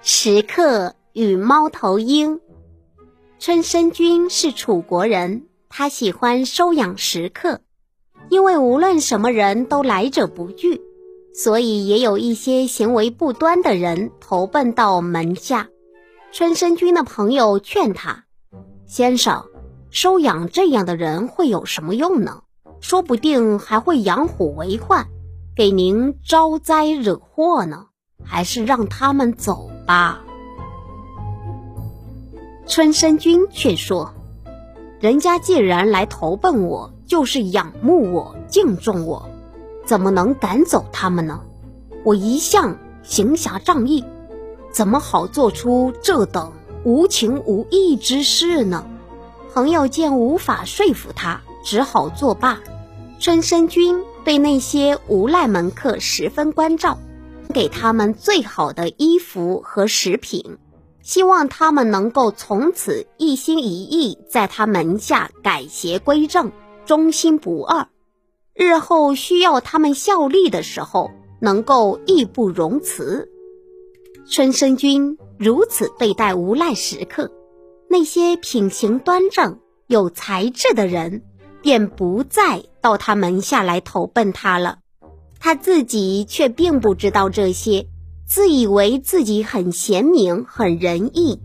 [0.00, 2.40] 食客与猫头鹰。
[3.40, 7.60] 春申君是楚国人，他喜欢收养食客，
[8.28, 10.80] 因为无论什么人都来者不拒，
[11.34, 15.68] 所以也有一些行为不端的人投奔到门下。
[16.30, 18.24] 春申君的朋友劝他
[18.86, 19.44] ：“先生，
[19.90, 22.42] 收养这样的人会有什么用呢？
[22.80, 25.08] 说不定还会养虎为患，
[25.56, 27.86] 给您招灾惹祸呢。
[28.24, 30.20] 还是让他们走。”吧，
[32.66, 34.12] 春申君却说
[35.00, 39.30] ：“人家既然来投奔我，就是仰慕我、敬重我，
[39.86, 41.40] 怎么能赶走他们呢？
[42.04, 44.04] 我一向行侠仗义，
[44.70, 46.52] 怎么好做出这等
[46.84, 48.84] 无情无义之事呢？”
[49.54, 52.60] 朋友见无法说服他，只好作罢。
[53.18, 56.98] 春申君对那些无赖门客十分关照。
[57.48, 60.58] 给他们最好的衣服和食品，
[61.02, 66.52] 希望他们能够从此一心一意在他门下改邪归正，
[66.84, 67.88] 忠心不二。
[68.54, 71.10] 日后需要他们效力的时候，
[71.40, 73.28] 能够义不容辞。
[74.28, 77.30] 春申君如此对待无赖食客，
[77.88, 81.22] 那些品行端正、有才智的人
[81.62, 84.80] 便不再到他门下来投奔他了。
[85.40, 87.86] 他自己却并不知道这些，
[88.26, 91.40] 自以为自己很贤明、很仁义。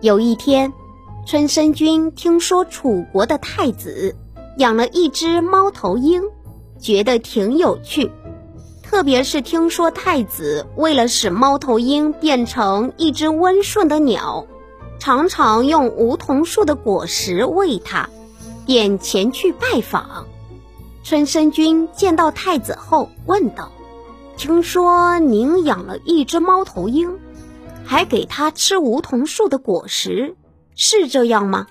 [0.00, 0.72] 有一天，
[1.26, 4.16] 春申君听说楚国的太子
[4.58, 6.22] 养了一只猫头鹰，
[6.78, 8.10] 觉得挺有趣。
[8.82, 14.46] 特别是听说太子为了使猫头鹰变成一只温顺的鸟，
[14.98, 18.10] 常常用梧桐树的果实喂它，
[18.66, 20.26] 便前去拜访。
[21.04, 23.72] 春申君见到太子后，问道
[24.38, 27.18] ：“听说您养了一只猫头鹰，
[27.84, 30.36] 还给它吃梧桐树的果实，
[30.76, 31.66] 是这样吗？”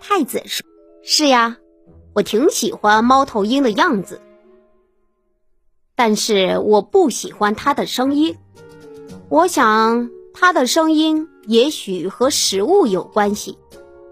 [0.00, 0.66] 太子说
[1.04, 1.58] ：“是呀，
[2.14, 4.22] 我挺喜欢猫头鹰的样子，
[5.94, 8.36] 但是我不喜欢它的声音。
[9.28, 13.58] 我想它的声音也许和食物有关系，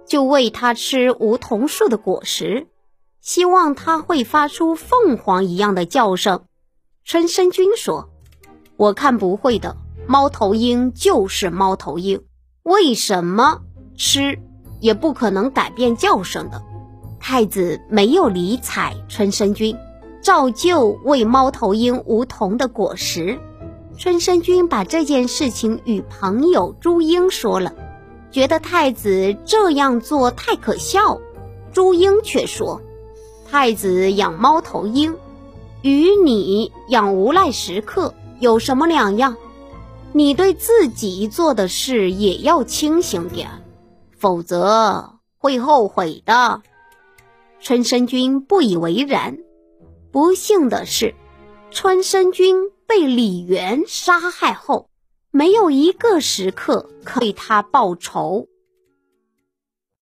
[0.06, 2.66] 就喂它吃梧桐树的果实。”
[3.22, 6.42] 希望它会发出凤凰一样的叫声。
[7.04, 8.10] 春申君说
[8.76, 9.76] ：“我看不会的，
[10.08, 12.24] 猫头鹰就是猫头鹰，
[12.64, 13.60] 为什么
[13.96, 14.40] 吃
[14.80, 16.60] 也不可能改变叫声的。”
[17.20, 19.76] 太子没有理睬春申君，
[20.20, 23.38] 照旧喂猫头鹰梧桐的果实。
[23.96, 27.72] 春申君把这件事情与朋友朱英说了，
[28.32, 31.20] 觉得太子这样做太可笑。
[31.72, 32.82] 朱英却说。
[33.52, 35.14] 太子养猫头鹰，
[35.82, 39.36] 与你养无赖食客有什么两样？
[40.14, 43.50] 你对自己做的事也要清醒点，
[44.16, 46.62] 否则会后悔的。
[47.60, 49.36] 春申君不以为然。
[50.10, 51.14] 不幸的是，
[51.70, 54.88] 春申君被李元杀害后，
[55.30, 58.48] 没有一个食客可以他报仇。